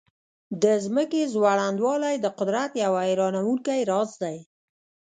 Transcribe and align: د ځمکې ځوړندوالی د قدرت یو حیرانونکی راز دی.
د 0.63 0.65
ځمکې 0.85 1.21
ځوړندوالی 1.33 2.15
د 2.19 2.25
قدرت 2.39 2.71
یو 2.83 2.93
حیرانونکی 3.03 3.79
راز 3.91 4.09
دی. 4.23 4.37